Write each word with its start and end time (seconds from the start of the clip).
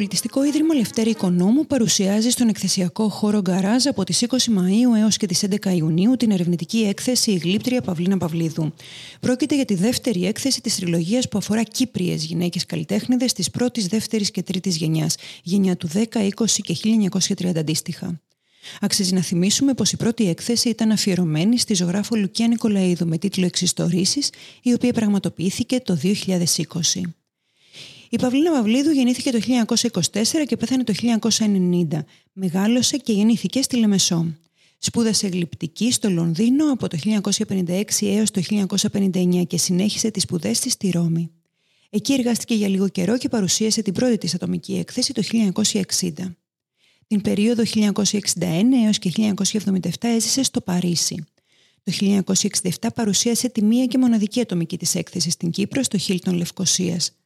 Πολιτιστικό 0.00 0.44
Ίδρυμα 0.44 0.74
Λευτέρη 0.74 1.10
Οικονόμου 1.10 1.66
παρουσιάζει 1.66 2.30
στον 2.30 2.48
εκθεσιακό 2.48 3.08
χώρο 3.08 3.40
Γκαράζ 3.40 3.86
από 3.86 4.04
τις 4.04 4.24
20 4.28 4.36
Μαΐου 4.36 4.98
έως 4.98 5.16
και 5.16 5.26
τις 5.26 5.44
11 5.50 5.74
Ιουνίου 5.74 6.16
την 6.16 6.30
ερευνητική 6.30 6.78
έκθεση 6.78 7.30
«Η 7.30 7.36
Γλύπτρια 7.36 7.80
Παυλίνα 7.80 8.18
Παυλίδου». 8.18 8.72
Πρόκειται 9.20 9.54
για 9.54 9.64
τη 9.64 9.74
δεύτερη 9.74 10.26
έκθεση 10.26 10.60
της 10.60 10.76
τριλογίας 10.76 11.28
που 11.28 11.38
αφορά 11.38 11.62
Κύπριες 11.62 12.24
γυναίκες 12.24 12.66
καλλιτέχνηδες 12.66 13.32
της 13.32 13.50
πρώτης, 13.50 13.86
δεύτερης 13.86 14.30
και 14.30 14.42
τρίτης 14.42 14.76
γενιάς, 14.76 15.14
γενιά 15.42 15.76
του 15.76 15.88
10, 15.88 16.20
20 16.20 16.62
και 16.62 16.74
1930 16.74 17.58
αντίστοιχα. 17.58 18.20
Αξίζει 18.80 19.14
να 19.14 19.20
θυμίσουμε 19.20 19.74
πως 19.74 19.92
η 19.92 19.96
πρώτη 19.96 20.28
έκθεση 20.28 20.68
ήταν 20.68 20.90
αφιερωμένη 20.90 21.58
στη 21.58 21.74
ζωγράφο 21.74 22.16
Λουκία 22.16 22.48
Νικολαίδου 22.48 23.06
με 23.06 23.18
τίτλο 23.18 23.46
Εξιστορήσεις, 23.46 24.30
η 24.62 24.72
οποία 24.72 24.92
πραγματοποιήθηκε 24.92 25.80
το 25.80 25.98
2020. 26.02 27.00
Η 28.12 28.16
Παυλίνα 28.16 28.50
Παυλίδου 28.50 28.90
γεννήθηκε 28.90 29.30
το 29.30 29.38
1924 30.02 30.46
και 30.46 30.56
πέθανε 30.56 30.84
το 30.84 30.92
1990. 31.90 31.98
Μεγάλωσε 32.32 32.96
και 32.96 33.12
γεννήθηκε 33.12 33.62
στη 33.62 33.76
Λεμεσό. 33.76 34.34
Σπούδασε 34.78 35.26
γλυπτική 35.26 35.92
στο 35.92 36.10
Λονδίνο 36.10 36.72
από 36.72 36.88
το 36.88 36.98
1956 37.46 37.82
έως 38.00 38.30
το 38.30 38.42
1959 38.92 39.46
και 39.46 39.58
συνέχισε 39.58 40.10
τις 40.10 40.22
σπουδές 40.22 40.60
της 40.60 40.72
στη 40.72 40.90
Ρώμη. 40.90 41.30
Εκεί 41.90 42.12
εργάστηκε 42.12 42.54
για 42.54 42.68
λίγο 42.68 42.88
καιρό 42.88 43.18
και 43.18 43.28
παρουσίασε 43.28 43.82
την 43.82 43.92
πρώτη 43.92 44.18
της 44.18 44.34
ατομική 44.34 44.74
έκθεση 44.74 45.12
το 45.12 45.22
1960. 46.00 46.10
Την 47.06 47.20
περίοδο 47.20 47.62
1961 47.74 47.92
έως 48.84 48.98
και 48.98 49.12
1977 49.14 49.90
έζησε 50.00 50.42
στο 50.42 50.60
Παρίσι. 50.60 51.24
Το 51.82 51.92
1967 52.80 52.88
παρουσίασε 52.94 53.48
τη 53.48 53.62
μία 53.62 53.86
και 53.86 53.98
μοναδική 53.98 54.40
ατομική 54.40 54.78
της 54.78 54.94
έκθεση 54.94 55.30
στην 55.30 55.50
Κύπρο 55.50 55.82
στο 55.82 55.98
Χίλτον 55.98 56.34
Λευκοσίας. 56.34 57.19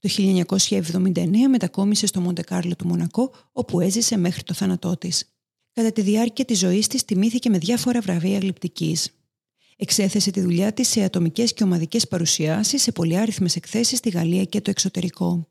Το 0.00 0.08
1979 0.08 1.48
μετακόμισε 1.48 2.06
στο 2.06 2.20
Μοντεκάρλο 2.20 2.76
του 2.76 2.86
Μονακό, 2.86 3.32
όπου 3.52 3.80
έζησε 3.80 4.16
μέχρι 4.16 4.42
το 4.42 4.54
θάνατό 4.54 4.96
της. 4.96 5.24
Κατά 5.72 5.92
τη 5.92 6.02
διάρκεια 6.02 6.44
της 6.44 6.58
ζωής 6.58 6.86
της, 6.86 7.04
τιμήθηκε 7.04 7.50
με 7.50 7.58
διάφορα 7.58 8.00
βραβεία 8.00 8.38
γλυπτικής. 8.38 9.14
Εξέθεσε 9.76 10.30
τη 10.30 10.40
δουλειά 10.40 10.72
της 10.72 10.88
σε 10.88 11.02
ατομικές 11.02 11.52
και 11.52 11.64
ομαδικές 11.64 12.08
παρουσιάσεις 12.08 12.82
σε 12.82 12.92
πολυάριθμες 12.92 13.56
εκθέσεις 13.56 13.98
στη 13.98 14.08
Γαλλία 14.08 14.44
και 14.44 14.60
το 14.60 14.70
εξωτερικό. 14.70 15.49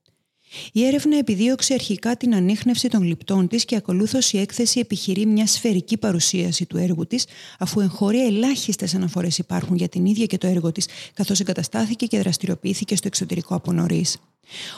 Η 0.72 0.86
έρευνα 0.86 1.18
επιδίωξε 1.18 1.74
αρχικά 1.74 2.18
την 2.18 2.36
ανείχνευση 2.36 2.88
των 2.88 3.02
γλυπτών 3.02 3.48
της 3.48 3.66
και 3.66 3.76
ακολούθως 3.76 4.34
η 4.34 4.38
έκθεση 4.38 4.80
επιχειρεί 4.80 5.26
μια 5.26 5.48
σφαιρική 5.48 5.98
παρουσίαση 5.98 6.66
του 6.66 6.78
έργου 6.78 7.08
της, 7.08 7.26
αφού 7.60 7.80
εγχώρια 7.80 8.26
ελάχιστες 8.26 8.96
αναφορές 8.96 9.38
υπάρχουν 9.38 9.76
για 9.76 9.90
την 9.90 10.06
ίδια 10.06 10.26
και 10.26 10.38
το 10.38 10.48
έργο 10.48 10.72
της, 10.72 10.88
καθώς 11.14 11.40
εγκαταστάθηκε 11.40 12.06
και 12.06 12.20
δραστηριοποιήθηκε 12.20 12.96
στο 12.96 13.08
εξωτερικό 13.08 13.56
από 13.56 13.72
νωρίς. 13.72 14.18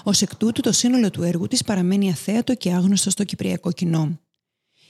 Ω 0.04 0.12
εκ 0.22 0.36
τούτου, 0.36 0.62
το 0.62 0.72
σύνολο 0.72 1.10
του 1.10 1.24
έργου 1.24 1.48
της 1.48 1.64
παραμένει 1.64 2.10
αθέατο 2.10 2.56
και 2.56 2.72
άγνωστο 2.72 3.10
στο 3.10 3.24
κυπριακό 3.24 3.72
κοινό. 3.72 4.20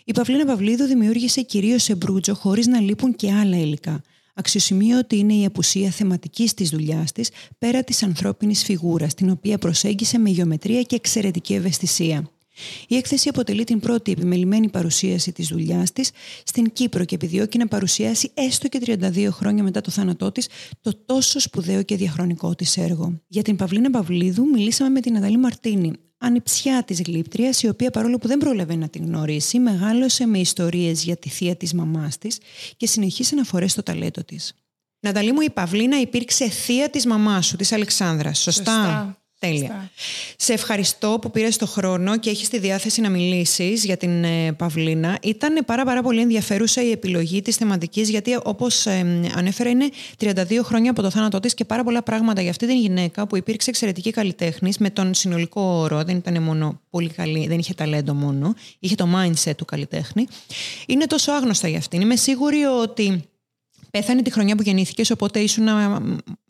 Η 0.03 0.11
Παυλίνα 0.11 0.45
Παυλίδου 0.45 0.85
δημιούργησε 0.85 1.41
κυρίως 1.41 1.83
σε 1.83 1.95
μπρούτζο 1.95 2.33
χωρίς 2.33 2.67
να 2.67 2.79
λείπουν 2.79 3.15
και 3.15 3.31
άλλα 3.31 3.57
υλικά. 3.57 4.01
Αξιοσημείωτη 4.33 5.17
είναι 5.17 5.33
η 5.33 5.45
απουσία 5.45 5.89
θεματικής 5.89 6.53
της 6.53 6.69
δουλειάς 6.69 7.11
της 7.11 7.29
πέρα 7.57 7.83
της 7.83 8.03
ανθρώπινης 8.03 8.63
φιγούρας, 8.63 9.13
την 9.13 9.29
οποία 9.29 9.57
προσέγγισε 9.57 10.17
με 10.17 10.29
γεωμετρία 10.29 10.81
και 10.81 10.95
εξαιρετική 10.95 11.53
ευαισθησία. 11.53 12.31
Η 12.87 12.95
έκθεση 12.95 13.29
αποτελεί 13.29 13.63
την 13.63 13.79
πρώτη 13.79 14.11
επιμελημένη 14.11 14.69
παρουσίαση 14.69 15.31
της 15.31 15.47
δουλειάς 15.47 15.91
της 15.91 16.11
στην 16.43 16.71
Κύπρο 16.73 17.05
και 17.05 17.15
επιδιώκει 17.15 17.57
να 17.57 17.67
παρουσιάσει 17.67 18.31
έστω 18.33 18.67
και 18.67 18.81
32 18.85 19.27
χρόνια 19.31 19.63
μετά 19.63 19.81
το 19.81 19.91
θάνατό 19.91 20.31
της 20.31 20.47
το 20.81 20.91
τόσο 21.05 21.39
σπουδαίο 21.39 21.83
και 21.83 21.95
διαχρονικό 21.95 22.55
της 22.55 22.77
έργο. 22.77 23.21
Για 23.27 23.41
την 23.41 23.55
Παυλίνα 23.55 23.89
Παυλίδου 23.89 24.45
μιλήσαμε 24.45 24.89
με 24.89 24.99
την 24.99 25.17
Αδαλή 25.17 25.37
Μαρτίνη, 25.37 25.93
ανιψιά 26.21 26.83
της 26.83 27.01
γλύπτριας, 27.01 27.61
η 27.61 27.67
οποία 27.67 27.91
παρόλο 27.91 28.17
που 28.17 28.27
δεν 28.27 28.37
πρόλαβε 28.37 28.75
να 28.75 28.89
την 28.89 29.05
γνωρίσει, 29.05 29.59
μεγάλωσε 29.59 30.25
με 30.25 30.39
ιστορίες 30.39 31.03
για 31.03 31.17
τη 31.17 31.29
θεία 31.29 31.55
της 31.55 31.73
μαμάς 31.73 32.17
της 32.17 32.39
και 32.77 32.87
συνεχεί 32.87 33.23
αναφορέ 33.33 33.67
στο 33.67 33.83
ταλέντο 33.83 34.23
της. 34.23 34.53
Ναταλή 34.99 35.31
μου, 35.31 35.41
η 35.41 35.49
Παυλίνα 35.49 35.99
υπήρξε 35.99 36.49
θεία 36.49 36.89
της 36.89 37.05
μαμάς 37.05 37.45
σου, 37.45 37.55
της 37.55 37.71
Αλεξάνδρας, 37.71 38.39
σωστά. 38.39 38.63
Σωστά. 38.63 39.20
Τέλεια. 39.41 39.91
Σε 40.37 40.53
ευχαριστώ 40.53 41.17
που 41.21 41.31
πήρες 41.31 41.57
το 41.57 41.65
χρόνο 41.65 42.17
και 42.17 42.29
έχεις 42.29 42.49
τη 42.49 42.59
διάθεση 42.59 43.01
να 43.01 43.09
μιλήσεις 43.09 43.85
για 43.85 43.97
την 43.97 44.23
ε, 44.23 44.53
Παυλίνα. 44.53 45.17
Ήταν 45.21 45.65
πάρα 45.65 45.85
πάρα 45.85 46.01
πολύ 46.01 46.21
ενδιαφέρουσα 46.21 46.83
η 46.83 46.91
επιλογή 46.91 47.41
της 47.41 47.55
θεματικής 47.55 48.09
γιατί 48.09 48.37
όπως 48.43 48.85
ε, 48.85 49.29
ανέφερα 49.35 49.69
είναι 49.69 49.89
32 50.19 50.59
χρόνια 50.63 50.91
από 50.91 51.01
το 51.01 51.09
θάνατό 51.09 51.39
της 51.39 51.53
και 51.53 51.65
πάρα 51.65 51.83
πολλά 51.83 52.03
πράγματα 52.03 52.41
για 52.41 52.49
αυτή 52.49 52.67
την 52.67 52.77
γυναίκα 52.77 53.27
που 53.27 53.37
υπήρξε 53.37 53.69
εξαιρετική 53.69 54.11
καλλιτέχνης 54.11 54.77
με 54.77 54.89
τον 54.89 55.13
συνολικό 55.13 55.61
όρο, 55.61 56.03
δεν 56.03 56.15
ήταν 56.15 56.43
μόνο 56.43 56.81
πολύ 56.89 57.09
καλή, 57.09 57.47
δεν 57.47 57.59
είχε 57.59 57.73
ταλέντο 57.73 58.13
μόνο, 58.13 58.53
είχε 58.79 58.95
το 58.95 59.07
mindset 59.15 59.55
του 59.57 59.65
καλλιτέχνη. 59.65 60.27
Είναι 60.85 61.05
τόσο 61.05 61.31
άγνωστα 61.31 61.67
για 61.67 61.77
αυτήν. 61.77 62.01
Είμαι 62.01 62.15
σίγουρη 62.15 62.63
ότι 62.63 63.25
Πέθανε 63.91 64.21
τη 64.21 64.31
χρονιά 64.31 64.55
που 64.55 64.61
γεννήθηκες, 64.61 65.09
οπότε 65.09 65.39
ήσουν 65.39 65.67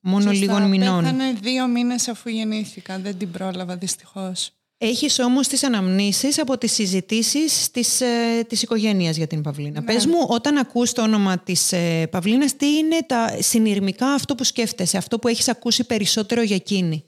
μόνο 0.02 0.22
Σωστά, 0.22 0.40
λίγων 0.40 0.70
μηνών. 0.70 1.04
Πέθανε 1.04 1.34
δύο 1.42 1.68
μήνες 1.68 2.08
αφού 2.08 2.30
γεννήθηκα. 2.30 3.00
Δεν 3.00 3.18
την 3.18 3.32
πρόλαβα 3.32 3.76
δυστυχώς. 3.76 4.52
Έχεις 4.84 5.20
όμως 5.20 5.48
τις 5.48 5.64
αναμνήσεις 5.64 6.40
από 6.40 6.58
τις 6.58 6.72
συζητήσεις 6.72 7.72
της, 7.72 8.02
ε, 8.02 8.44
της 8.48 8.62
οικογένειας 8.62 9.16
για 9.16 9.28
την 9.28 9.42
Παυλίνα. 9.42 9.80
Ναι. 9.80 9.86
Πες 9.86 10.06
μου, 10.06 10.26
όταν 10.28 10.58
ακούς 10.58 10.94
το 10.94 11.02
όνομα 11.02 11.38
της 11.38 11.72
ε, 11.72 12.08
Παυλίνας, 12.12 12.56
τι 12.56 12.78
είναι 12.78 12.98
τα 13.06 13.36
συνειρμικά 13.40 14.08
αυτό 14.08 14.36
που 14.36 14.44
σκέφτεσαι, 14.44 14.98
αυτό 14.98 15.20
που 15.20 15.28
έχεις 15.28 15.48
ακούσει 15.48 15.84
περισσότερο 15.84 16.42
για 16.42 16.56
εκείνη; 16.56 17.04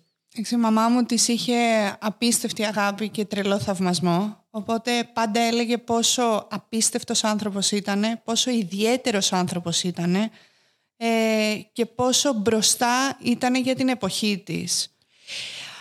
Η 0.52 0.56
μαμά 0.56 0.88
μου 0.88 1.03
της 1.03 1.28
είχε 1.28 1.53
απίστευτη 2.00 2.66
αγάπη 2.66 3.09
και 3.09 3.26
τρελό 3.26 3.59
θαυμασμό. 3.59 4.46
Οπότε 4.50 4.92
πάντα 5.14 5.40
έλεγε 5.40 5.78
πόσο 5.78 6.48
απίστευτος 6.52 7.24
άνθρωπος 7.24 7.72
ήταν, 7.72 8.22
πόσο 8.24 8.52
ιδιαίτερος 8.52 9.34
άνθρωπος 9.34 9.84
ήταν 9.84 10.30
ε, 10.98 11.08
και 11.74 11.86
πόσο 11.86 12.34
μπροστά 12.34 13.18
ήταν 13.24 13.56
για 13.56 13.76
την 13.76 13.88
εποχή 13.88 14.42
της. 14.46 14.88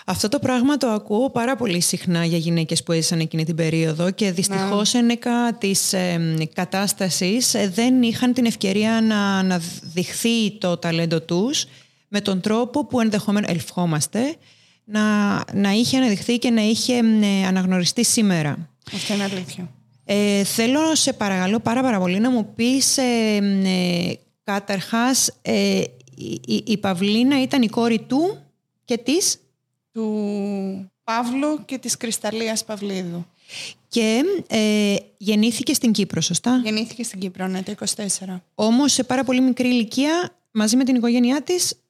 Αυτό 0.06 0.28
το 0.28 0.38
πράγμα 0.38 0.76
το 0.76 0.88
ακούω 0.88 1.30
πάρα 1.30 1.56
πολύ 1.56 1.80
συχνά 1.80 2.24
για 2.24 2.38
γυναίκες 2.38 2.82
που 2.82 2.92
έζησαν 2.92 3.20
εκείνη 3.20 3.44
την 3.44 3.54
περίοδο 3.54 4.10
και 4.10 4.32
δυστυχώς 4.32 4.94
ένεκα 4.94 5.52
της 5.52 5.92
ε, 5.92 6.36
κατάστασης 6.54 7.54
ε, 7.54 7.68
δεν 7.68 8.02
είχαν 8.02 8.32
την 8.32 8.44
ευκαιρία 8.44 9.00
να, 9.00 9.42
να 9.42 9.60
δειχθεί 9.82 10.58
το 10.58 10.76
ταλέντο 10.76 11.20
τους 11.20 11.66
με 12.08 12.20
τον 12.20 12.40
τρόπο 12.40 12.86
που 12.86 13.00
ενδεχομένως 13.00 13.50
ελφόμαστε 13.50 14.36
να, 14.84 15.34
να 15.52 15.70
είχε 15.70 15.96
αναδειχθεί 15.96 16.38
και 16.38 16.50
να 16.50 16.62
είχε 16.62 16.94
ε, 16.94 17.46
αναγνωριστεί 17.46 18.04
σήμερα. 18.04 18.68
Αυτό 18.94 19.14
είναι 19.14 19.22
αλήθεια. 19.22 19.70
Ε, 20.04 20.44
θέλω 20.44 20.94
σε 20.94 21.12
παρακαλώ 21.12 21.60
πάρα 21.60 21.82
πάρα 21.82 21.98
πολύ 21.98 22.18
να 22.18 22.30
μου 22.30 22.52
πεις 22.54 22.98
ε, 22.98 23.36
ε, 23.64 24.12
καταρχάς 24.44 25.32
ε, 25.42 25.82
η, 26.16 26.40
η, 26.46 26.62
η 26.66 26.76
Παυλίνα 26.76 27.42
ήταν 27.42 27.62
η 27.62 27.68
κόρη 27.68 27.98
του 27.98 28.38
και 28.84 28.98
της; 28.98 29.36
Του 29.92 30.90
Παύλου 31.04 31.64
και 31.64 31.78
της 31.78 31.96
Κρυσταλλίας 31.96 32.64
Παυλίδου. 32.64 33.26
και 33.88 34.22
ε, 34.48 34.96
γεννήθηκε 35.16 35.74
στην 35.74 35.92
Κύπρο, 35.92 36.20
σωστά; 36.20 36.60
Γεννήθηκε 36.64 37.02
στην 37.02 37.20
Κύπρο, 37.20 37.46
ναι, 37.46 37.62
το 37.62 37.74
24. 37.96 38.40
Όμως 38.54 38.92
σε 38.92 39.04
πάρα 39.04 39.24
πολύ 39.24 39.40
μικρή 39.40 39.68
ηλικία 39.68 40.36
μαζί 40.50 40.76
με 40.76 40.84
την 40.84 40.94
οικογένειά 40.94 41.42
της 41.42 41.81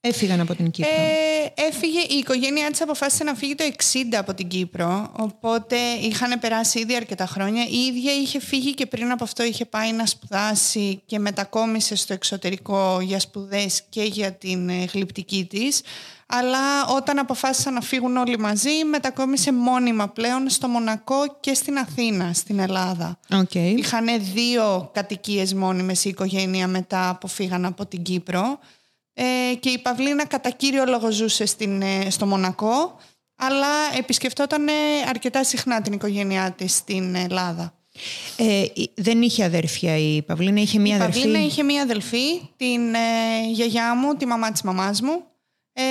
έφυγαν 0.00 0.40
από 0.40 0.54
την 0.54 0.70
Κύπρο. 0.70 0.90
Ε, 0.92 1.62
έφυγε, 1.66 2.00
η 2.00 2.16
οικογένειά 2.18 2.70
της 2.70 2.80
αποφάσισε 2.80 3.24
να 3.24 3.34
φύγει 3.34 3.54
το 3.54 3.64
60 3.64 4.14
από 4.18 4.34
την 4.34 4.48
Κύπρο, 4.48 5.12
οπότε 5.16 5.76
είχαν 6.00 6.38
περάσει 6.40 6.78
ήδη 6.78 6.96
αρκετά 6.96 7.26
χρόνια. 7.26 7.64
Η 7.64 7.76
ίδια 7.76 8.12
είχε 8.12 8.40
φύγει 8.40 8.74
και 8.74 8.86
πριν 8.86 9.10
από 9.10 9.24
αυτό 9.24 9.44
είχε 9.44 9.64
πάει 9.64 9.92
να 9.92 10.06
σπουδάσει 10.06 11.02
και 11.06 11.18
μετακόμισε 11.18 11.96
στο 11.96 12.12
εξωτερικό 12.12 13.00
για 13.00 13.20
σπουδές 13.20 13.82
και 13.88 14.02
για 14.02 14.32
την 14.32 14.68
ε, 14.68 14.84
γλυπτική 14.92 15.46
της. 15.50 15.80
Αλλά 16.32 16.86
όταν 16.96 17.18
αποφάσισαν 17.18 17.74
να 17.74 17.80
φύγουν 17.80 18.16
όλοι 18.16 18.38
μαζί, 18.38 18.84
μετακόμισε 18.90 19.52
μόνιμα 19.52 20.08
πλέον 20.08 20.48
στο 20.50 20.68
Μονακό 20.68 21.36
και 21.40 21.54
στην 21.54 21.78
Αθήνα, 21.78 22.32
στην 22.32 22.58
Ελλάδα. 22.58 23.18
Οκ. 23.32 23.54
Είχαν 23.54 24.06
δύο 24.34 24.90
κατοικίες 24.94 25.54
μόνιμες 25.54 26.04
η 26.04 26.08
οικογένεια 26.08 26.66
μετά 26.68 27.18
που 27.20 27.28
φύγαν 27.28 27.64
από 27.64 27.86
την 27.86 28.02
Κύπρο 28.02 28.58
ε, 29.22 29.54
και 29.54 29.68
η 29.68 29.78
Παυλίνα 29.78 30.26
κατά 30.26 30.50
κύριο 30.50 30.84
λόγο 30.84 31.10
ζούσε 31.10 31.46
στην, 31.46 31.82
ε, 31.82 32.10
στο 32.10 32.26
Μονακό 32.26 32.98
αλλά 33.40 33.98
επισκεφτόταν 33.98 34.68
ε, 34.68 34.72
αρκετά 35.08 35.44
συχνά 35.44 35.82
την 35.82 35.92
οικογένειά 35.92 36.50
της 36.50 36.76
στην 36.76 37.14
Ελλάδα. 37.14 37.74
Ε, 38.36 38.64
δεν 38.94 39.22
είχε 39.22 39.44
αδέρφια 39.44 39.96
η 39.96 40.22
Παυλίνα, 40.22 40.60
είχε 40.60 40.78
μία 40.78 40.96
αδερφή. 40.96 41.18
Η 41.18 41.22
Παυλίνα 41.22 41.44
είχε 41.44 41.62
μία 41.62 41.82
αδελφή, 41.82 42.40
την 42.56 42.94
ε, 42.94 43.50
γιαγιά 43.52 43.94
μου, 43.94 44.14
τη 44.14 44.26
μαμά 44.26 44.52
της 44.52 44.62
μαμάς 44.62 45.00
μου. 45.00 45.24
Ε, 45.72 45.82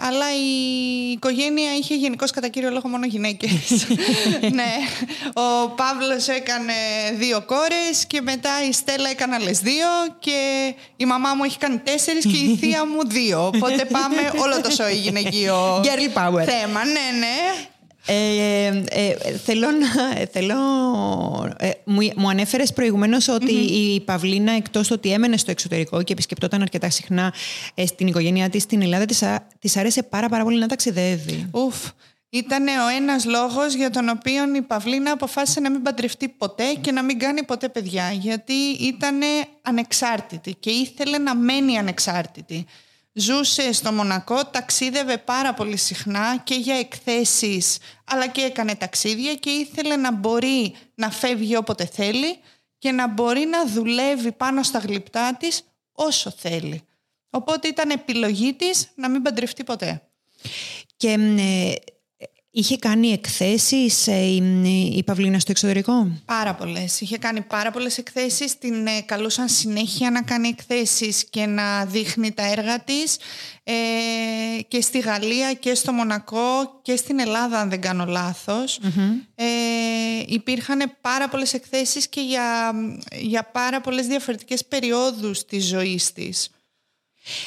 αλλά 0.00 0.26
η 0.34 1.10
οικογένεια 1.10 1.74
είχε 1.76 1.94
γενικώς 1.94 2.30
κατά 2.30 2.48
κύριο 2.48 2.70
λόγο 2.70 2.88
μόνο 2.88 3.06
γυναίκες. 3.06 3.50
ναι. 4.58 4.72
Ο 5.34 5.68
Παύλος 5.68 6.28
έκανε 6.28 6.72
δύο 7.14 7.42
κόρες 7.42 8.06
και 8.06 8.20
μετά 8.20 8.50
η 8.68 8.72
Στέλλα 8.72 9.10
έκανε 9.10 9.34
άλλες 9.34 9.58
δύο 9.58 9.86
και 10.18 10.38
η 10.96 11.04
μαμά 11.04 11.34
μου 11.34 11.44
έχει 11.44 11.58
κάνει 11.58 11.78
τέσσερις 11.78 12.24
και 12.24 12.36
η 12.36 12.56
θεία 12.56 12.86
μου 12.86 13.06
δύο. 13.08 13.46
Οπότε 13.46 13.84
πάμε 13.84 14.32
όλο 14.42 14.60
το 14.60 14.70
σόι 14.70 14.94
γυναικείο 14.94 15.80
Girl 15.80 16.18
power. 16.18 16.44
θέμα. 16.44 16.84
Ναι, 16.84 17.18
ναι. 17.18 17.36
Ε, 18.06 18.82
ε, 18.88 19.36
θέλω 19.44 19.66
να, 19.70 20.14
θέλω, 20.32 20.54
ε, 21.58 21.70
μου, 21.84 22.10
μου 22.16 22.28
ανέφερες 22.28 22.72
προηγουμένως 22.72 23.26
η 23.70 24.00
Παυλίνα 24.00 24.52
εκτός 24.52 24.90
ότι 24.90 25.12
έμενε 25.12 25.36
στο 25.36 25.50
εξωτερικό 25.50 26.02
και 26.02 26.12
επισκεπτόταν 26.12 26.62
αρκετά 26.62 26.90
συχνά 26.90 27.34
ε, 27.74 27.86
στην 27.86 28.06
οικογένειά 28.06 28.48
της 28.48 28.62
στην 28.62 28.82
Ελλάδα 28.82 29.04
της, 29.04 29.22
της 29.58 29.76
άρεσε 29.76 30.02
πάρα 30.02 30.28
πάρα 30.28 30.44
πολύ 30.44 30.58
να 30.58 30.66
ταξιδεύει. 30.66 31.48
Ουφ, 31.52 31.76
ήταν 32.28 32.66
ο 32.66 32.88
ένας 32.96 33.24
λόγος 33.24 33.74
για 33.74 33.90
τον 33.90 34.08
οποίο 34.08 34.54
η 34.54 34.62
Παυλίνα 34.62 35.10
αποφάσισε 35.10 35.60
να 35.60 35.70
μην 35.70 35.82
παντρευτεί 35.82 36.28
ποτέ 36.28 36.74
και 36.80 36.92
να 36.92 37.02
μην 37.02 37.18
κάνει 37.18 37.42
ποτέ 37.42 37.68
παιδιά 37.68 38.12
γιατί 38.12 38.54
ήταν 38.80 39.20
ανεξάρτητη 39.62 40.54
και 40.60 40.70
ήθελε 40.70 41.18
να 41.18 41.34
μένει 41.34 41.78
ανεξάρτητη. 41.78 42.66
Ζούσε 43.16 43.72
στο 43.72 43.92
Μονακό, 43.92 44.44
ταξίδευε 44.44 45.18
πάρα 45.18 45.54
πολύ 45.54 45.76
συχνά 45.76 46.38
και 46.38 46.54
για 46.54 46.74
εκθέσεις 46.78 47.78
αλλά 48.04 48.26
και 48.26 48.40
έκανε 48.40 48.74
ταξίδια 48.74 49.34
και 49.34 49.50
ήθελε 49.50 49.96
να 49.96 50.12
μπορεί 50.12 50.74
να 50.94 51.10
φεύγει 51.10 51.56
όποτε 51.56 51.86
θέλει 51.86 52.38
και 52.78 52.92
να 52.92 53.08
μπορεί 53.08 53.44
να 53.44 53.66
δουλεύει 53.66 54.32
πάνω 54.32 54.62
στα 54.62 54.78
γλυπτά 54.78 55.36
της 55.36 55.62
όσο 55.92 56.30
θέλει. 56.30 56.82
Οπότε 57.30 57.68
ήταν 57.68 57.90
επιλογή 57.90 58.54
της 58.54 58.88
να 58.94 59.08
μην 59.08 59.22
παντρευτεί 59.22 59.64
ποτέ. 59.64 60.02
Και 60.96 61.10
ε, 61.38 61.74
Είχε 62.56 62.76
κάνει 62.76 63.08
εκθέσεις 63.08 64.06
ε, 64.06 64.24
η 64.92 65.02
Παυλίνα 65.06 65.38
στο 65.38 65.50
εξωτερικό; 65.50 66.22
Πάρα 66.24 66.54
πολλές. 66.54 67.00
Είχε 67.00 67.18
κάνει 67.18 67.40
πάρα 67.40 67.70
πολλές 67.70 67.98
εκθέσεις. 67.98 68.58
Την 68.58 68.86
ε, 68.86 69.00
καλούσαν 69.00 69.48
συνέχεια 69.48 70.10
να 70.10 70.22
κάνει 70.22 70.48
εκθέσεις 70.48 71.24
και 71.30 71.46
να 71.46 71.84
δείχνει 71.84 72.32
τα 72.32 72.50
έργα 72.50 72.80
της 72.80 73.16
ε, 73.64 73.72
και 74.68 74.80
στη 74.80 74.98
Γαλλία 74.98 75.54
και 75.54 75.74
στο 75.74 75.92
Μονακό 75.92 76.80
και 76.82 76.96
στην 76.96 77.20
Ελλάδα 77.20 77.58
αν 77.60 77.70
δεν 77.70 77.80
κάνω 77.80 78.04
Ε, 79.34 79.44
υπήρχαν 80.26 80.96
πάρα 81.00 81.28
πολλές 81.28 81.54
εκθέσεις 81.54 82.08
και 82.08 82.20
για, 82.20 82.72
για 83.20 83.50
πάρα 83.52 83.80
πολλές 83.80 84.06
διαφορετικές 84.06 84.64
περιόδους 84.64 85.44
της 85.44 85.66
ζωής 85.66 86.12
της. 86.12 86.50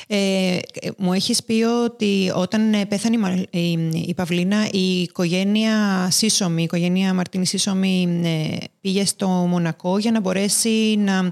Ε, 0.07 0.57
μου 0.97 1.13
έχεις 1.13 1.43
πει 1.43 1.63
ότι 1.63 2.31
όταν 2.35 2.73
ε, 2.73 2.85
πέθανε 2.85 3.45
η, 3.49 3.71
η, 4.07 4.13
Παυλίνα 4.13 4.67
η 4.71 5.01
οικογένεια 5.01 6.07
Σύσομη, 6.11 6.61
η 6.61 6.63
οικογένεια 6.63 7.13
Μαρτίνη 7.13 7.45
Σύσομη 7.45 8.21
ε, 8.23 8.65
πήγε 8.81 9.05
στο 9.05 9.27
Μονακό 9.27 9.97
για 9.97 10.11
να 10.11 10.19
μπορέσει 10.19 10.95
να, 10.97 11.31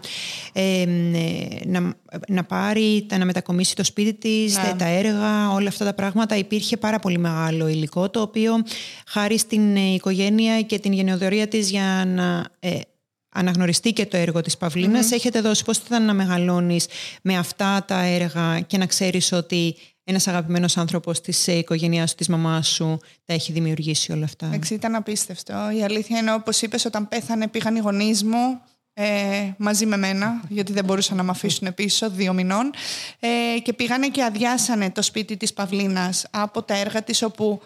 ε, 0.53 0.86
να, 1.65 1.94
να 2.27 2.44
πάρει, 2.44 3.06
να 3.18 3.25
μετακομίσει 3.25 3.75
το 3.75 3.83
σπίτι 3.83 4.13
της, 4.13 4.57
ναι. 4.57 4.74
τα 4.77 4.86
έργα, 4.86 5.51
όλα 5.51 5.68
αυτά 5.68 5.86
τα 5.86 5.94
πράγματα. 5.94 6.38
Υπήρχε 6.38 6.77
πάρα 6.77 7.00
πολύ 7.00 7.18
μεγάλο 7.18 7.68
υλικό 7.68 8.09
το 8.09 8.21
οποίο 8.21 8.53
χάρη 9.07 9.38
στην 9.38 9.75
οικογένεια 9.75 10.62
και 10.62 10.80
την 10.80 10.94
γενεοδορία 10.94 11.47
της 11.47 11.69
για 11.69 12.03
να 12.07 12.45
αναγνωριστεί 13.36 13.94
και 13.94 14.06
το 14.06 14.18
έργο 14.18 14.42
της 14.42 14.58
παυλινας 14.58 15.12
έχετε 15.12 15.42
δώσει 15.42 15.64
πώς 15.64 15.78
ήταν 15.78 16.06
να 16.06 16.14
μεγαλώνεις 16.14 16.88
με 17.22 17.38
αυτά 17.38 17.86
τα 17.88 18.02
έργα 18.02 18.60
και 18.60 18.78
να 18.78 18.86
ξέρεις 18.86 19.32
ότι 19.32 19.76
ένας 20.04 20.28
αγαπημένος 20.28 20.78
άνθρωπος 20.78 21.22
της 21.22 21.48
οικογένειάς 21.48 22.10
σου, 22.10 22.16
της 22.16 22.28
μαμάς 22.28 22.68
σου, 22.68 23.00
τα 23.26 23.34
έχει 23.34 23.52
δημιουργήσει 23.52 24.12
όλα 24.12 24.26
αυτά; 24.26 24.46
Εντάξει, 24.46 24.74
ήταν 24.74 24.96
απίστευτο. 24.96 25.54
Η 25.78 25.84
αλήθεια 25.84 26.18
είναι 26.18 26.34
όπως 26.34 26.62
είπες, 26.62 26.86
όταν 26.86 27.08
πέθανε 27.08 27.48
πήγαν 27.48 27.76
οι 27.76 27.80
γονείς 27.80 28.24
μου 28.24 28.62
ε, 28.94 29.54
μαζί 29.58 29.86
με 29.86 29.98
μένα, 29.98 30.42
γιατί 30.50 30.74
δεν 30.74 30.86
μπορούσαν 30.86 31.18
να 31.18 31.24
με 31.24 31.31
αφήσουν 31.31 31.74
πίσω 31.74 32.10
δύο 32.10 32.34
μηνών 32.34 32.72
ε, 33.20 33.60
και 33.60 33.74
πήγανε 33.74 34.08
και 34.08 34.24
αδειάσανε 34.24 34.92
το 34.92 35.02
σπίτι 35.02 35.38
της 35.38 35.54
Παυλίνας 35.54 36.26
από 36.31 36.64
τα 36.64 36.78
έργα 36.78 37.04
της 37.04 37.22
όπου 37.22 37.62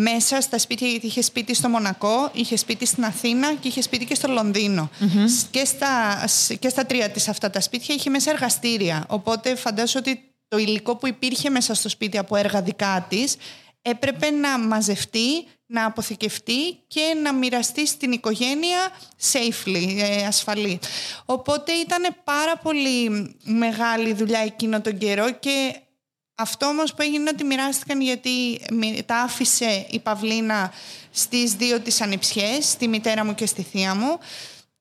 μέσα 0.00 0.40
στα 0.40 0.58
σπίτια, 0.58 0.88
γιατί 0.88 1.06
είχε 1.06 1.22
σπίτι 1.22 1.54
στο 1.54 1.68
Μονακό, 1.68 2.30
είχε 2.32 2.56
σπίτι 2.56 2.86
στην 2.86 3.04
Αθήνα 3.04 3.54
και 3.54 3.68
είχε 3.68 3.82
σπίτι 3.82 4.04
και 4.04 4.14
στο 4.14 4.28
λονδινο 4.28 4.90
Και, 5.50 5.64
στα, 5.64 6.24
και 6.58 6.68
στα 6.68 6.86
τρία 6.86 7.10
της 7.10 7.28
αυτά 7.28 7.50
τα 7.50 7.60
σπίτια 7.60 7.94
είχε 7.94 8.10
μέσα 8.10 8.30
εργαστήρια. 8.30 9.04
Οπότε 9.08 9.54
φαντάζομαι 9.54 10.04
ότι 10.06 10.22
το 10.48 10.58
υλικό 10.58 10.96
που 10.96 11.06
υπήρχε 11.06 11.50
μέσα 11.50 11.74
στο 11.74 11.88
σπίτι 11.88 12.18
από 12.18 12.36
έργα 12.36 12.62
δικά 12.62 13.06
της 13.08 13.36
έπρεπε 13.82 14.30
να 14.30 14.58
μαζευτεί, 14.58 15.46
να 15.66 15.84
αποθηκευτεί 15.84 16.78
και 16.86 17.14
να 17.22 17.32
μοιραστεί 17.32 17.86
στην 17.86 18.12
οικογένεια 18.12 18.78
safely, 19.32 19.98
ε, 19.98 20.26
ασφαλή. 20.26 20.78
Οπότε 21.24 21.72
ήταν 21.72 22.16
πάρα 22.24 22.56
πολύ 22.56 23.34
μεγάλη 23.42 24.12
δουλειά 24.12 24.40
εκείνο 24.40 24.80
τον 24.80 24.98
καιρό 24.98 25.30
και 25.30 25.74
αυτό 26.40 26.66
όμως 26.66 26.94
που 26.94 27.02
έγινε 27.02 27.30
ότι 27.30 27.44
μοιράστηκαν 27.44 28.00
γιατί 28.00 28.60
τα 29.06 29.16
άφησε 29.16 29.86
η 29.90 29.98
Παυλίνα 29.98 30.72
στις 31.10 31.54
δύο 31.54 31.80
της 31.80 32.00
ανιψιές, 32.00 32.68
στη 32.68 32.88
μητέρα 32.88 33.24
μου 33.24 33.34
και 33.34 33.46
στη 33.46 33.62
θεία 33.62 33.94
μου 33.94 34.18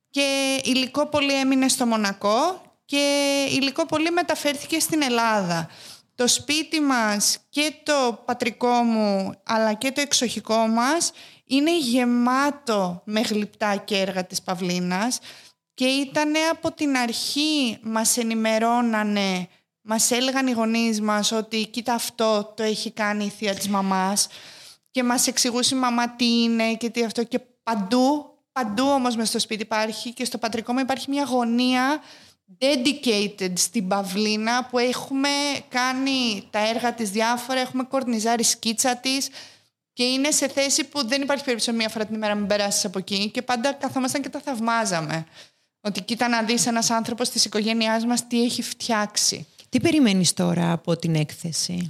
και 0.09 0.59
υλικό 0.63 1.07
πολύ 1.07 1.33
έμεινε 1.33 1.67
στο 1.67 1.85
Μονακό 1.85 2.61
και 2.85 3.45
υλικό 3.49 3.85
πολύ 3.85 4.11
μεταφέρθηκε 4.11 4.79
στην 4.79 5.01
Ελλάδα. 5.01 5.69
Το 6.15 6.27
σπίτι 6.27 6.79
μας 6.79 7.37
και 7.49 7.73
το 7.83 8.23
πατρικό 8.25 8.71
μου 8.71 9.33
αλλά 9.45 9.73
και 9.73 9.91
το 9.91 10.01
εξοχικό 10.01 10.67
μας 10.67 11.11
είναι 11.45 11.77
γεμάτο 11.77 13.01
με 13.05 13.21
γλυπτά 13.21 13.75
και 13.75 13.97
έργα 13.97 14.25
της 14.25 14.41
Παυλίνας 14.41 15.19
και 15.73 15.85
ήταν 15.85 16.33
από 16.51 16.71
την 16.71 16.97
αρχή 16.97 17.77
μας 17.81 18.17
ενημερώνανε 18.17 19.47
μας 19.89 20.11
έλεγαν 20.11 20.47
οι 20.47 20.51
γονείς 20.51 21.01
μας 21.01 21.31
ότι 21.31 21.67
κοίτα 21.67 21.93
αυτό 21.93 22.53
το 22.55 22.63
έχει 22.63 22.91
κάνει 22.91 23.25
η 23.25 23.29
θεία 23.29 23.55
της 23.55 23.67
μαμάς 23.67 24.27
και 24.91 25.03
μας 25.03 25.27
εξηγούσε 25.27 25.75
η 25.75 25.77
μαμά 25.77 26.09
τι 26.09 26.25
είναι 26.25 26.73
και 26.73 26.89
τι 26.89 27.03
αυτό 27.03 27.23
και 27.23 27.39
παντού, 27.63 28.25
παντού 28.51 28.83
όμως 28.83 29.15
μες 29.15 29.27
στο 29.27 29.39
σπίτι 29.39 29.61
υπάρχει 29.61 30.13
και 30.13 30.25
στο 30.25 30.37
πατρικό 30.37 30.73
μου 30.73 30.79
υπάρχει 30.79 31.09
μια 31.09 31.23
γωνία 31.23 32.01
dedicated 32.59 33.51
στην 33.53 33.87
Παυλίνα 33.87 34.65
που 34.65 34.77
έχουμε 34.77 35.29
κάνει 35.69 36.47
τα 36.49 36.67
έργα 36.67 36.93
της 36.93 37.09
διάφορα, 37.09 37.59
έχουμε 37.59 37.83
κορνιζάρει 37.83 38.43
σκίτσα 38.43 38.95
της 38.95 39.29
και 39.93 40.03
είναι 40.03 40.31
σε 40.31 40.47
θέση 40.47 40.83
που 40.83 41.07
δεν 41.07 41.21
υπάρχει 41.21 41.43
περίπτωση 41.43 41.77
μία 41.77 41.89
φορά 41.89 42.05
την 42.05 42.15
ημέρα 42.15 42.33
να 42.33 42.39
μην 42.39 42.47
περάσεις 42.47 42.85
από 42.85 42.97
εκεί 42.97 43.29
και 43.29 43.41
πάντα 43.41 43.73
καθόμασταν 43.73 44.21
και 44.21 44.29
τα 44.29 44.39
θαυμάζαμε. 44.39 45.25
Ότι 45.81 46.01
κοίτα 46.01 46.27
να 46.27 46.43
δεις 46.43 46.65
ένας 46.65 46.89
άνθρωπος 46.89 47.29
της 47.29 47.45
οικογένειάς 47.45 48.05
μας 48.05 48.27
τι 48.27 48.43
έχει 48.43 48.61
φτιάξει. 48.61 49.47
Τι 49.69 49.79
περιμένεις 49.79 50.33
τώρα 50.33 50.71
από 50.71 50.95
την 50.95 51.15
έκθεση; 51.15 51.87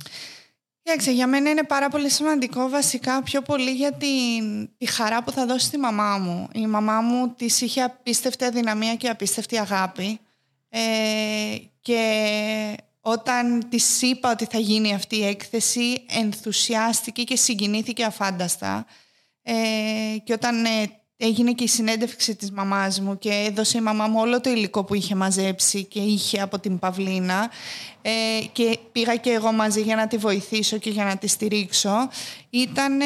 Κοιτάξτε, 0.87 1.11
για 1.11 1.27
μένα 1.27 1.49
είναι 1.49 1.63
πάρα 1.63 1.89
πολύ 1.89 2.09
σημαντικό 2.09 2.69
βασικά 2.69 3.23
πιο 3.23 3.41
πολύ 3.41 3.71
για 3.71 3.91
την, 3.91 4.69
τη 4.77 4.85
χαρά 4.85 5.23
που 5.23 5.31
θα 5.31 5.45
δώσει 5.45 5.65
στη 5.65 5.77
μαμά 5.77 6.17
μου. 6.17 6.47
Η 6.53 6.67
μαμά 6.67 7.01
μου 7.01 7.33
της 7.37 7.61
είχε 7.61 7.81
απίστευτη 7.81 8.45
αδυναμία 8.45 8.95
και 8.95 9.09
απίστευτη 9.09 9.57
αγάπη 9.57 10.19
ε, 10.69 10.79
και 11.81 12.75
όταν 13.01 13.69
της 13.69 14.01
είπα 14.01 14.31
ότι 14.31 14.45
θα 14.45 14.57
γίνει 14.57 14.93
αυτή 14.93 15.15
η 15.15 15.25
έκθεση 15.25 16.05
ενθουσιάστηκε 16.09 17.23
και 17.23 17.35
συγκινήθηκε 17.35 18.03
αφάνταστα 18.03 18.85
ε, 19.41 19.53
και 20.23 20.33
όταν 20.33 20.65
ε, 20.65 20.96
έγινε 21.17 21.51
και 21.51 21.63
η 21.63 21.67
συνέντευξη 21.67 22.35
της 22.35 22.51
μαμάς 22.51 22.99
μου 22.99 23.17
και 23.17 23.29
έδωσε 23.47 23.77
η 23.77 23.81
μαμά 23.81 24.07
μου 24.07 24.19
όλο 24.19 24.41
το 24.41 24.49
υλικό 24.49 24.83
που 24.83 24.93
είχε 24.93 25.15
μαζέψει 25.15 25.83
και 25.83 25.99
είχε 25.99 26.41
από 26.41 26.59
την 26.59 26.79
Παυλίνα. 26.79 27.51
Ε, 28.01 28.11
και 28.51 28.79
πήγα 28.91 29.15
και 29.15 29.29
εγώ 29.29 29.51
μαζί 29.51 29.81
για 29.81 29.95
να 29.95 30.07
τη 30.07 30.17
βοηθήσω 30.17 30.77
και 30.77 30.89
για 30.89 31.03
να 31.03 31.17
τη 31.17 31.27
στηρίξω. 31.27 32.09
Ήταν 32.49 32.99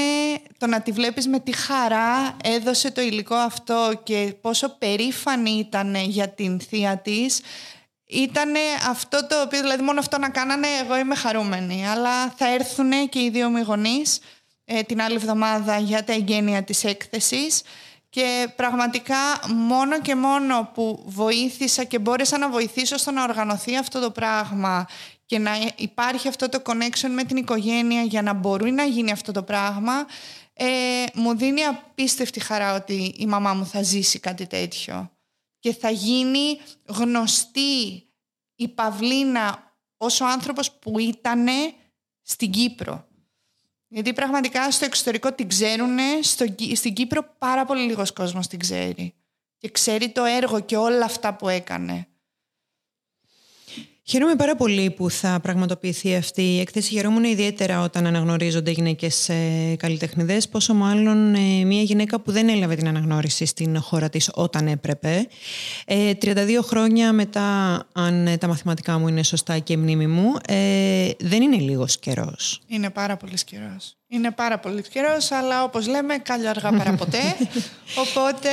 το 0.58 0.68
να 0.68 0.82
τη 0.82 0.92
βλέπεις 0.92 1.28
με 1.28 1.40
τι 1.40 1.52
χαρά 1.52 2.38
έδωσε 2.44 2.92
το 2.92 3.02
υλικό 3.02 3.36
αυτό 3.36 4.02
και 4.04 4.36
πόσο 4.42 4.70
περήφανη 4.78 5.52
ήταν 5.52 5.96
για 5.96 6.30
την 6.30 6.60
θεία 6.60 6.98
της. 6.98 7.42
Ήταν 8.06 8.54
αυτό 8.90 9.28
το 9.28 9.42
οποίο, 9.42 9.62
δηλαδή 9.62 9.84
μόνο 9.84 10.00
αυτό 10.00 10.18
να 10.18 10.30
κάνανε, 10.30 10.68
εγώ 10.84 10.98
είμαι 10.98 11.16
χαρούμενη. 11.16 11.88
Αλλά 11.88 12.30
θα 12.30 12.54
έρθουν 12.54 13.10
και 13.10 13.20
οι 13.20 13.30
δύο 13.30 13.50
μου 13.50 13.62
γονείς 13.62 14.20
ε, 14.66 14.82
την 14.82 15.02
άλλη 15.02 15.16
εβδομάδα 15.16 15.78
για 15.78 16.04
τα 16.04 16.14
εγγένεια 16.14 16.64
της 16.64 16.84
έκθεσης 16.84 17.62
και 18.12 18.54
πραγματικά 18.56 19.18
μόνο 19.48 20.02
και 20.02 20.16
μόνο 20.16 20.70
που 20.74 21.04
βοήθησα 21.06 21.84
και 21.84 22.00
μπόρεσα 22.00 22.38
να 22.38 22.50
βοηθήσω 22.50 22.98
στο 22.98 23.12
να 23.12 23.24
οργανωθεί 23.24 23.78
αυτό 23.78 24.00
το 24.00 24.12
πράγμα 24.12 24.88
και 25.26 25.40
να 25.40 25.52
υπάρχει 25.76 26.28
αυτό 26.28 26.50
το 26.50 26.62
connection 26.66 27.10
με 27.10 27.24
την 27.24 27.38
οικογένεια 27.38 28.02
για 28.02 28.22
να 28.22 28.34
μπορεί 28.34 28.72
να 28.72 28.84
γίνει 28.84 29.12
αυτό 29.12 29.32
το 29.32 29.44
πράγμα 29.44 30.06
ε, 30.54 31.04
μου 31.14 31.36
δίνει 31.38 31.64
απίστευτη 31.64 32.40
χαρά 32.40 32.76
ότι 32.76 33.14
η 33.18 33.26
μαμά 33.26 33.54
μου 33.54 33.66
θα 33.66 33.82
ζήσει 33.82 34.20
κάτι 34.20 34.48
τέτοιο 34.48 35.12
και 35.60 35.74
θα 35.74 35.90
γίνει 35.90 36.60
γνωστή 36.86 38.04
η 38.56 38.68
Παυλίνα 38.68 39.76
ως 39.98 40.22
ο 40.22 40.26
άνθρωπος 40.26 40.72
που 40.72 41.00
ήταν 41.00 41.48
στην 42.22 42.52
Κύπρο. 42.52 43.08
Γιατί 43.94 44.14
πραγματικά 44.14 44.72
στο 44.72 44.86
εξωτερικό 44.86 45.34
την 45.34 45.48
ξέρουν, 45.48 45.98
στο, 46.22 46.46
στην 46.76 46.94
Κύπρο 46.94 47.36
πάρα 47.38 47.66
πολύ 47.66 47.82
λίγος 47.82 48.14
κόσμος 48.14 48.48
την 48.48 48.60
ξέρει. 48.60 49.14
Και 49.58 49.70
ξέρει 49.70 50.10
το 50.10 50.24
έργο 50.24 50.60
και 50.60 50.78
όλα 50.78 51.06
αυτά 51.06 51.36
που 51.36 51.50
έκανε. 51.50 52.08
Χαίρομαι 54.12 54.36
πάρα 54.36 54.56
πολύ 54.56 54.92
που 54.92 55.10
θα 55.10 55.40
πραγματοποιηθεί 55.42 56.16
αυτή 56.16 56.42
η 56.42 56.60
έκθεση. 56.60 56.92
Χαιρόμουν 56.94 57.24
ιδιαίτερα 57.24 57.82
όταν 57.82 58.06
αναγνωρίζονται 58.06 58.72
γυναίκες 58.72 59.30
καλλιτεχνιδές, 59.78 60.48
πόσο 60.50 60.74
μάλλον 60.74 61.36
ε, 61.36 61.64
μια 61.66 61.82
γυναίκα 61.82 62.20
που 62.20 62.32
δεν 62.32 62.50
έλαβε 62.50 62.76
την 62.76 62.88
αναγνώριση 62.88 63.46
στην 63.46 63.82
χώρα 63.82 64.10
της 64.10 64.30
όταν 64.34 64.68
έπρεπε. 64.68 65.28
32 65.86 66.26
ε, 66.36 66.62
χρόνια 66.62 67.14
μετά, 67.14 67.80
αν 67.94 68.38
τα 68.40 68.48
μαθηματικά 68.48 68.98
μου 69.00 69.08
είναι 69.08 69.24
σωστά 69.24 69.60
και 69.60 69.74
η 69.74 69.78
μνήμη 69.78 70.08
μου, 70.08 70.34
ε, 70.48 71.10
δεν 71.20 71.42
είναι 71.42 71.58
λίγος 71.58 72.00
καιρός. 72.00 72.62
Είναι 72.68 72.90
πάρα 72.90 73.18
πολύς 73.18 73.44
καιρός. 73.44 73.96
Είναι 74.08 74.32
πάρα 74.32 74.60
πολύς 74.60 74.88
καιρός, 74.88 75.32
αλλά 75.32 75.64
όπως 75.64 75.88
λέμε, 75.88 76.18
κάλλιο 76.18 76.50
αργά 76.50 76.72
παρά 76.72 76.94
ποτέ. 76.94 77.36
Οπότε 78.08 78.50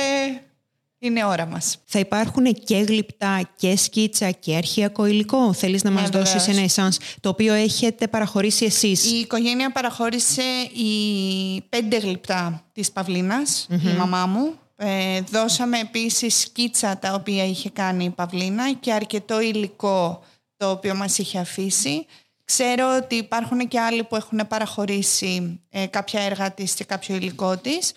είναι 0.99 1.25
ώρα 1.25 1.45
μας. 1.45 1.77
Θα 1.85 1.99
υπάρχουν 1.99 2.53
και 2.53 2.77
γλυπτά 2.77 3.49
και 3.55 3.77
σκίτσα 3.77 4.31
και 4.31 4.55
αρχαιακό 4.55 5.05
υλικό. 5.05 5.53
Θέλεις 5.53 5.83
να 5.83 5.91
μας 5.91 6.09
ναι, 6.09 6.19
δώσεις 6.19 6.47
ένα 6.47 6.61
εσάνς 6.61 6.97
το 7.19 7.29
οποίο 7.29 7.53
έχετε 7.53 8.07
παραχωρήσει 8.07 8.65
εσείς; 8.65 9.11
Η 9.11 9.15
οικογένεια 9.15 9.71
παραχώρησε 9.71 10.43
οι 10.73 11.61
πέντε 11.69 11.97
γλυπτά 11.97 12.63
της 12.73 12.91
παυλινας 12.91 13.67
η 13.69 13.97
μαμά 13.97 14.25
μου. 14.25 14.53
Ε, 14.81 15.21
δώσαμε 15.21 15.79
επίσης 15.79 16.39
σκίτσα 16.39 16.97
τα 16.97 17.13
οποία 17.13 17.45
είχε 17.45 17.69
κάνει 17.69 18.03
η 18.03 18.09
Παυλίνα 18.09 18.73
και 18.73 18.93
αρκετό 18.93 19.41
υλικό 19.41 20.23
το 20.57 20.69
οποίο 20.69 20.95
μας 20.95 21.17
είχε 21.17 21.39
αφήσει. 21.39 22.05
Ξέρω 22.45 22.95
ότι 23.03 23.15
υπάρχουν 23.15 23.67
και 23.67 23.79
άλλοι 23.79 24.03
που 24.03 24.15
έχουν 24.15 24.41
παραχωρήσει 24.47 25.59
ε, 25.69 25.85
κάποια 25.85 26.21
έργα 26.21 26.51
της 26.51 26.73
και 26.73 26.83
κάποιο 26.83 27.15
υλικό 27.15 27.57
της. 27.57 27.91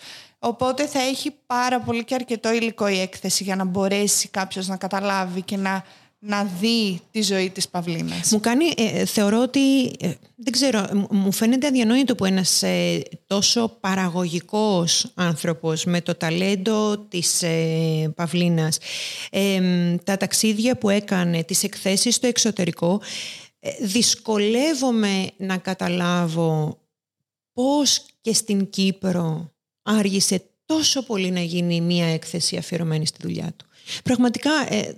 Οπότε 0.45 0.87
θα 0.87 0.99
έχει 1.01 1.31
πάρα 1.45 1.79
πολύ 1.79 2.03
και 2.03 2.13
αρκετό 2.13 2.53
υλικό 2.53 2.87
η 2.87 2.99
έκθεση 2.99 3.43
για 3.43 3.55
να 3.55 3.63
μπορέσει 3.63 4.27
κάποιος 4.27 4.67
να 4.67 4.77
καταλάβει 4.77 5.41
και 5.41 5.57
να, 5.57 5.83
να 6.19 6.43
δει 6.43 7.01
τη 7.11 7.21
ζωή 7.21 7.49
της 7.49 7.69
Παυλίνας. 7.69 8.31
Μου 8.31 8.39
κάνει, 8.39 8.65
ε, 8.77 9.05
θεωρώ 9.05 9.41
ότι, 9.41 9.85
ε, 9.85 10.13
δεν 10.35 10.51
ξέρω, 10.51 11.07
μου 11.09 11.31
φαίνεται 11.31 11.67
αδιανόητο 11.67 12.15
που 12.15 12.25
ένας 12.25 12.63
ε, 12.63 13.01
τόσο 13.27 13.77
παραγωγικός 13.79 15.11
άνθρωπος 15.13 15.85
με 15.85 16.01
το 16.01 16.15
ταλέντο 16.15 16.97
της 16.97 17.43
Παυλίνας, 18.15 18.77
τα 20.03 20.17
ταξίδια 20.17 20.77
που 20.77 20.89
έκανε, 20.89 21.43
τις 21.43 21.63
εκθέσεις 21.63 22.15
στο 22.15 22.27
εξωτερικό, 22.27 23.01
δυσκολεύομαι 23.81 25.29
να 25.37 25.57
καταλάβω 25.57 26.77
πώς 27.53 28.05
και 28.21 28.33
στην 28.33 28.69
Κύπρο 28.69 29.52
άργησε 29.83 30.43
τόσο 30.65 31.03
πολύ 31.03 31.31
να 31.31 31.41
γίνει 31.41 31.81
μία 31.81 32.13
έκθεση 32.13 32.57
αφιερωμένη 32.57 33.05
στη 33.05 33.17
δουλειά 33.21 33.53
του. 33.57 33.65
Πραγματικά 34.03 34.51
ε, 34.69 34.95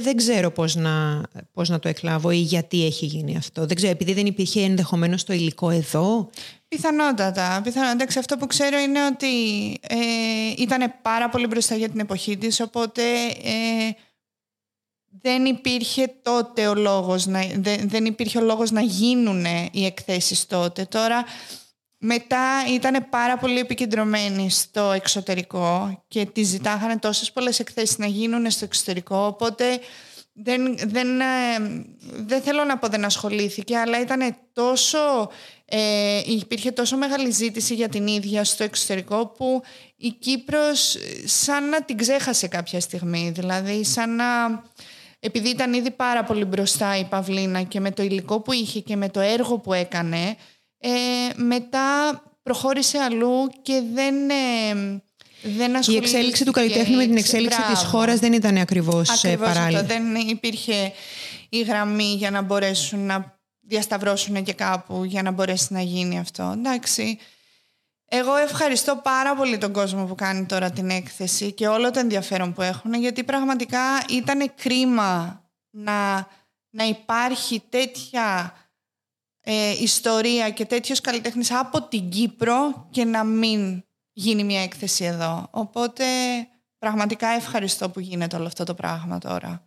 δεν 0.00 0.16
ξέρω 0.16 0.50
πώς 0.50 0.74
να, 0.74 1.22
πώς 1.52 1.68
να 1.68 1.78
το 1.78 1.88
εκλάβω 1.88 2.30
ή 2.30 2.36
γιατί 2.36 2.84
έχει 2.84 3.06
γίνει 3.06 3.36
αυτό. 3.36 3.66
Δεν 3.66 3.76
ξέρω, 3.76 3.92
επειδή 3.92 4.12
δεν 4.12 4.26
υπήρχε 4.26 4.62
ενδεχομένως 4.62 5.24
το 5.24 5.32
υλικό 5.32 5.70
εδώ. 5.70 6.30
Πιθανότατα. 6.68 7.60
Πιθανότατα. 7.64 8.18
Αυτό 8.18 8.36
που 8.36 8.46
ξέρω 8.46 8.78
είναι 8.78 9.06
ότι 9.06 9.26
ε, 9.80 9.96
ήταν 10.56 10.94
πάρα 11.02 11.28
πολύ 11.28 11.46
μπροστά 11.46 11.74
για 11.74 11.88
την 11.88 12.00
εποχή 12.00 12.36
της, 12.36 12.60
οπότε 12.60 13.02
ε, 13.42 13.90
δεν 15.20 15.44
υπήρχε 15.44 16.14
τότε 16.22 16.66
ο 16.66 16.74
λόγος 16.74 17.26
να, 17.26 17.40
δεν, 17.56 17.88
δεν 17.88 18.04
υπήρχε 18.04 18.38
ο 18.38 18.42
λόγος 18.42 18.70
να 18.70 18.80
γίνουν 18.80 19.44
οι 19.72 19.84
εκθέσεις 19.84 20.46
τότε. 20.46 20.84
Τώρα 20.84 21.24
μετά 21.98 22.64
ήταν 22.74 23.08
πάρα 23.10 23.36
πολύ 23.36 23.58
επικεντρωμένοι 23.58 24.50
στο 24.50 24.92
εξωτερικό 24.92 26.02
και 26.08 26.26
τη 26.26 26.42
ζητάγανε 26.42 26.98
τόσες 26.98 27.32
πολλές 27.32 27.60
εκθέσεις 27.60 27.98
να 27.98 28.06
γίνουν 28.06 28.50
στο 28.50 28.64
εξωτερικό, 28.64 29.16
οπότε 29.26 29.80
δεν, 30.42 30.78
δεν, 30.86 31.20
ε, 31.20 31.24
δεν 32.00 32.42
θέλω 32.42 32.64
να 32.64 32.78
πω 32.78 32.88
δεν 32.88 33.04
ασχολήθηκε, 33.04 33.76
αλλά 33.76 34.00
ήταν 34.00 34.36
τόσο, 34.52 35.30
ε, 35.64 36.20
υπήρχε 36.26 36.70
τόσο 36.70 36.96
μεγάλη 36.96 37.30
ζήτηση 37.30 37.74
για 37.74 37.88
την 37.88 38.06
ίδια 38.06 38.44
στο 38.44 38.64
εξωτερικό 38.64 39.26
που 39.26 39.62
η 39.96 40.10
Κύπρος 40.10 40.96
σαν 41.24 41.68
να 41.68 41.82
την 41.82 41.96
ξέχασε 41.96 42.48
κάποια 42.48 42.80
στιγμή, 42.80 43.30
δηλαδή 43.34 43.84
σαν 43.84 44.16
να... 44.16 44.24
Επειδή 45.20 45.48
ήταν 45.48 45.72
ήδη 45.72 45.90
πάρα 45.90 46.24
πολύ 46.24 46.44
μπροστά 46.44 46.98
η 46.98 47.04
Παυλίνα 47.04 47.62
και 47.62 47.80
με 47.80 47.90
το 47.90 48.02
υλικό 48.02 48.40
που 48.40 48.52
είχε 48.52 48.80
και 48.80 48.96
με 48.96 49.08
το 49.08 49.20
έργο 49.20 49.58
που 49.58 49.72
έκανε, 49.72 50.36
ε, 50.78 50.90
μετά 51.36 52.22
προχώρησε 52.42 52.98
αλλού 52.98 53.48
και 53.62 53.82
δεν, 53.94 54.30
ε, 54.30 55.02
δεν 55.42 55.74
Η 55.86 55.96
εξέλιξη 55.96 56.44
του 56.44 56.52
καλλιτέχνη 56.52 56.96
με 56.96 57.04
την 57.04 57.16
εξέλιξη 57.16 57.58
Μπράβο. 57.58 57.74
της 57.74 57.82
χώρας 57.82 58.18
δεν 58.18 58.32
ήταν 58.32 58.56
ακριβώς, 58.56 59.08
ε, 59.08 59.12
ακριβώς 59.12 59.48
παράλληλα. 59.48 59.82
Δεν 59.82 60.14
υπήρχε 60.14 60.92
η 61.48 61.60
γραμμή 61.60 62.14
για 62.14 62.30
να 62.30 62.42
μπορέσουν 62.42 63.06
να 63.06 63.38
διασταυρώσουν 63.60 64.44
και 64.44 64.52
κάπου 64.52 65.04
για 65.04 65.22
να 65.22 65.30
μπορέσει 65.30 65.72
να 65.72 65.80
γίνει 65.80 66.18
αυτό. 66.18 66.54
Εντάξει. 66.56 67.18
Εγώ 68.10 68.36
ευχαριστώ 68.36 69.00
πάρα 69.02 69.34
πολύ 69.34 69.58
τον 69.58 69.72
κόσμο 69.72 70.04
που 70.04 70.14
κάνει 70.14 70.46
τώρα 70.46 70.70
την 70.70 70.90
έκθεση 70.90 71.52
και 71.52 71.68
όλο 71.68 71.90
το 71.90 71.98
ενδιαφέρον 71.98 72.52
που 72.52 72.62
έχουν 72.62 72.94
γιατί 72.94 73.24
πραγματικά 73.24 73.80
ήταν 74.08 74.52
κρίμα 74.54 75.42
να, 75.70 76.26
να 76.70 76.84
υπάρχει 76.84 77.62
τέτοια 77.68 78.54
ε, 79.50 79.82
ιστορία 79.82 80.50
και 80.50 80.64
τέτοιος 80.64 81.00
καλλιτέχνης 81.00 81.52
από 81.52 81.82
την 81.82 82.08
Κύπρο 82.08 82.88
και 82.90 83.04
να 83.04 83.24
μην 83.24 83.82
γίνει 84.12 84.44
μια 84.44 84.62
έκθεση 84.62 85.04
εδώ. 85.04 85.48
Οπότε 85.50 86.04
πραγματικά 86.78 87.28
ευχαριστώ 87.28 87.90
που 87.90 88.00
γίνεται 88.00 88.36
όλο 88.36 88.46
αυτό 88.46 88.64
το 88.64 88.74
πράγμα 88.74 89.18
τώρα. 89.18 89.66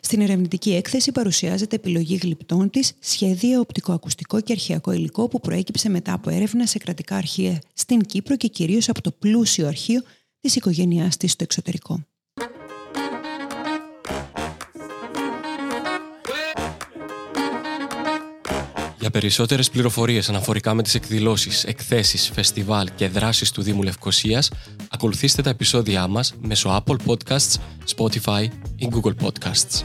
Στην 0.00 0.20
ερευνητική 0.20 0.74
έκθεση 0.74 1.12
παρουσιάζεται 1.12 1.76
επιλογή 1.76 2.16
γλυπτών 2.22 2.70
της, 2.70 2.92
σχέδια, 3.00 3.60
οπτικοακουστικό 3.60 4.40
και 4.40 4.52
αρχαιακό 4.52 4.92
υλικό 4.92 5.28
που 5.28 5.40
προέκυψε 5.40 5.88
μετά 5.88 6.12
από 6.12 6.30
έρευνα 6.30 6.66
σε 6.66 6.78
κρατικά 6.78 7.16
αρχεία 7.16 7.58
στην 7.74 8.00
Κύπρο 8.00 8.36
και 8.36 8.48
κυρίως 8.48 8.88
από 8.88 9.00
το 9.02 9.10
πλούσιο 9.10 9.66
αρχείο 9.66 10.02
της 10.40 10.56
οικογένειάς 10.56 11.16
της 11.16 11.32
στο 11.32 11.44
εξωτερικό. 11.44 12.04
Για 19.04 19.12
περισσότερες 19.12 19.70
πληροφορίες 19.70 20.28
αναφορικά 20.28 20.74
με 20.74 20.82
τις 20.82 20.94
εκδηλώσεις, 20.94 21.64
εκθέσεις, 21.64 22.30
φεστιβάλ 22.34 22.88
και 22.94 23.08
δράσεις 23.08 23.50
του 23.50 23.62
Δήμου 23.62 23.82
Λευκοσίας, 23.82 24.50
ακολουθήστε 24.90 25.42
τα 25.42 25.50
επεισόδια 25.50 26.06
μας 26.06 26.34
μέσω 26.40 26.84
Apple 26.84 26.96
Podcasts, 27.06 27.54
Spotify 27.96 28.48
ή 28.76 28.88
Google 28.92 29.14
Podcasts. 29.24 29.84